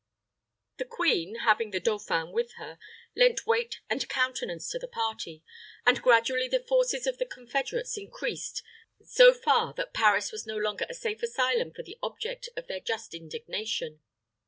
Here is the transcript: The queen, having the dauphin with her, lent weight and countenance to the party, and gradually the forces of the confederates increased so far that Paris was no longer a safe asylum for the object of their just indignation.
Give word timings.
The 0.77 0.85
queen, 0.85 1.35
having 1.45 1.69
the 1.69 1.79
dauphin 1.79 2.31
with 2.31 2.53
her, 2.53 2.79
lent 3.15 3.45
weight 3.45 3.81
and 3.87 4.09
countenance 4.09 4.67
to 4.69 4.79
the 4.79 4.87
party, 4.87 5.43
and 5.85 6.01
gradually 6.01 6.47
the 6.47 6.59
forces 6.65 7.05
of 7.05 7.19
the 7.19 7.25
confederates 7.27 7.95
increased 7.99 8.63
so 9.05 9.31
far 9.31 9.75
that 9.75 9.93
Paris 9.93 10.31
was 10.31 10.47
no 10.47 10.57
longer 10.57 10.87
a 10.89 10.95
safe 10.95 11.21
asylum 11.21 11.71
for 11.71 11.83
the 11.83 11.99
object 12.01 12.49
of 12.57 12.65
their 12.65 12.79
just 12.79 13.13
indignation. 13.13 13.99